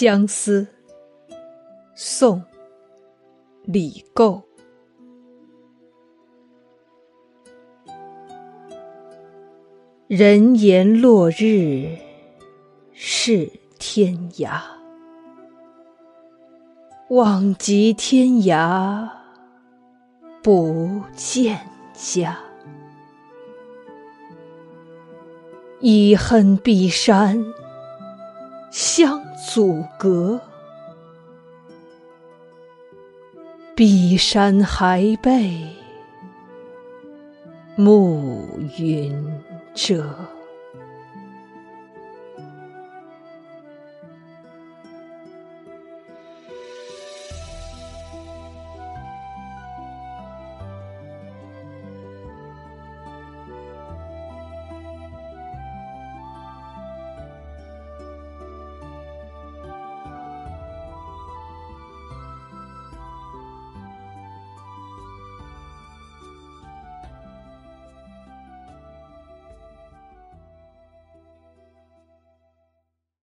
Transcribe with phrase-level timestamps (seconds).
[0.00, 0.66] 相思，
[1.94, 2.38] 宋·
[3.64, 4.42] 李觏。
[10.06, 11.98] 人言落日
[12.94, 14.62] 是天涯，
[17.10, 19.06] 望极天涯
[20.42, 21.60] 不见
[21.92, 22.38] 家。
[25.80, 27.44] 已恨碧山
[28.92, 30.40] 相阻隔，
[33.76, 35.64] 碧山还被
[37.76, 39.40] 暮云
[39.74, 40.12] 遮。